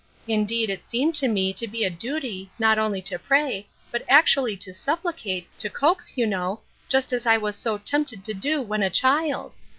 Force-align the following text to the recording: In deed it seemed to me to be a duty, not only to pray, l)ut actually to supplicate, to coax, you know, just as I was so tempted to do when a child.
In 0.27 0.45
deed 0.47 0.71
it 0.71 0.83
seemed 0.83 1.13
to 1.17 1.27
me 1.27 1.53
to 1.53 1.67
be 1.67 1.83
a 1.83 1.91
duty, 1.91 2.49
not 2.57 2.79
only 2.79 3.03
to 3.03 3.19
pray, 3.19 3.67
l)ut 3.93 4.03
actually 4.09 4.57
to 4.57 4.73
supplicate, 4.73 5.47
to 5.59 5.69
coax, 5.69 6.13
you 6.15 6.25
know, 6.25 6.61
just 6.89 7.13
as 7.13 7.27
I 7.27 7.37
was 7.37 7.55
so 7.55 7.77
tempted 7.77 8.25
to 8.25 8.33
do 8.33 8.63
when 8.63 8.81
a 8.81 8.89
child. 8.89 9.57